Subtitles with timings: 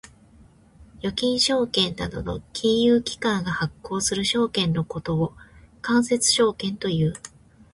[1.03, 5.35] 預金証券などの金融機関が発行する証券のことを
[5.83, 7.13] 間接証券という。